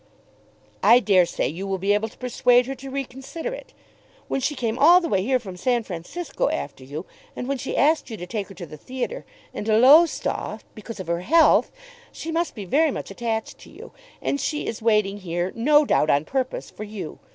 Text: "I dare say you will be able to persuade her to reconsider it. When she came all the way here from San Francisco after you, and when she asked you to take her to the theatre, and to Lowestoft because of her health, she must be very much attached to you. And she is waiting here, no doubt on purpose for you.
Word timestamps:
"I 0.81 0.99
dare 0.99 1.27
say 1.27 1.47
you 1.47 1.67
will 1.67 1.77
be 1.77 1.93
able 1.93 2.09
to 2.09 2.17
persuade 2.17 2.65
her 2.65 2.73
to 2.73 2.89
reconsider 2.89 3.53
it. 3.53 3.71
When 4.27 4.41
she 4.41 4.55
came 4.55 4.79
all 4.79 4.99
the 4.99 5.07
way 5.07 5.21
here 5.21 5.37
from 5.37 5.55
San 5.57 5.83
Francisco 5.83 6.49
after 6.49 6.83
you, 6.83 7.05
and 7.35 7.47
when 7.47 7.59
she 7.59 7.77
asked 7.77 8.09
you 8.09 8.17
to 8.17 8.25
take 8.25 8.47
her 8.47 8.55
to 8.55 8.65
the 8.65 8.77
theatre, 8.77 9.25
and 9.53 9.63
to 9.67 9.77
Lowestoft 9.77 10.65
because 10.73 10.99
of 10.99 11.05
her 11.05 11.19
health, 11.21 11.71
she 12.11 12.31
must 12.31 12.55
be 12.55 12.65
very 12.65 12.89
much 12.89 13.11
attached 13.11 13.59
to 13.59 13.69
you. 13.69 13.91
And 14.23 14.41
she 14.41 14.65
is 14.65 14.81
waiting 14.81 15.17
here, 15.19 15.51
no 15.53 15.85
doubt 15.85 16.09
on 16.09 16.25
purpose 16.25 16.71
for 16.71 16.83
you. 16.83 17.19